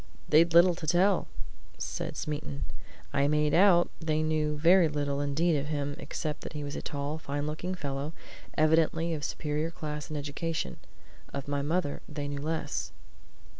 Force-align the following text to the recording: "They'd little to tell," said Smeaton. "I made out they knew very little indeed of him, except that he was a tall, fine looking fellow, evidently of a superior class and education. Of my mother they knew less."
"They'd 0.27 0.51
little 0.55 0.73
to 0.73 0.87
tell," 0.87 1.27
said 1.77 2.17
Smeaton. 2.17 2.63
"I 3.13 3.27
made 3.27 3.53
out 3.53 3.91
they 3.99 4.23
knew 4.23 4.57
very 4.57 4.87
little 4.89 5.21
indeed 5.21 5.55
of 5.55 5.67
him, 5.67 5.95
except 5.99 6.41
that 6.41 6.53
he 6.53 6.63
was 6.63 6.75
a 6.75 6.81
tall, 6.81 7.19
fine 7.19 7.45
looking 7.45 7.75
fellow, 7.75 8.13
evidently 8.57 9.13
of 9.13 9.21
a 9.21 9.25
superior 9.25 9.69
class 9.69 10.09
and 10.09 10.17
education. 10.17 10.77
Of 11.31 11.47
my 11.47 11.61
mother 11.61 12.01
they 12.09 12.27
knew 12.27 12.41
less." 12.41 12.91